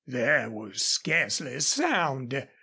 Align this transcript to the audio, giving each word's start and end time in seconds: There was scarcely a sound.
There 0.07 0.49
was 0.49 0.81
scarcely 0.81 1.53
a 1.53 1.61
sound. 1.61 2.47